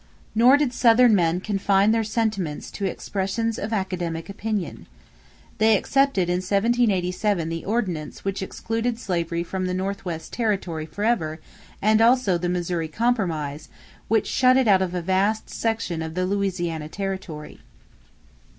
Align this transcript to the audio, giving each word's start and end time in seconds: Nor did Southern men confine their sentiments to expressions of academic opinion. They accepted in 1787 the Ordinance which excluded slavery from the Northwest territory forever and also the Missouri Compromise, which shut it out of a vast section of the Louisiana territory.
Nor 0.33 0.57
did 0.57 0.73
Southern 0.73 1.13
men 1.13 1.41
confine 1.41 1.91
their 1.91 2.03
sentiments 2.03 2.71
to 2.71 2.85
expressions 2.85 3.59
of 3.59 3.71
academic 3.71 4.29
opinion. 4.29 4.87
They 5.59 5.77
accepted 5.77 6.27
in 6.27 6.37
1787 6.37 7.49
the 7.49 7.63
Ordinance 7.63 8.25
which 8.25 8.41
excluded 8.41 8.97
slavery 8.97 9.43
from 9.43 9.67
the 9.67 9.75
Northwest 9.75 10.33
territory 10.33 10.87
forever 10.87 11.39
and 11.83 12.01
also 12.01 12.39
the 12.39 12.49
Missouri 12.49 12.87
Compromise, 12.87 13.69
which 14.07 14.25
shut 14.25 14.57
it 14.57 14.67
out 14.67 14.81
of 14.81 14.95
a 14.95 15.03
vast 15.03 15.51
section 15.51 16.01
of 16.01 16.15
the 16.15 16.25
Louisiana 16.25 16.89
territory. 16.89 17.59